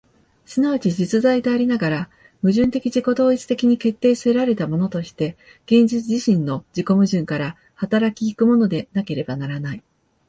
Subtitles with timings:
[0.47, 2.09] 即ち実在でありながら、
[2.41, 9.83] 矛盾的自己同一的に決定せられたものとして、現実自身の自己矛盾から動き行くものでなければならない。